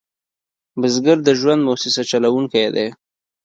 بزګر 0.79 1.17
د 1.23 1.29
ژوند 1.39 1.61
موسسه 1.67 2.01
چلوونکی 2.11 2.65
دی 2.75 2.87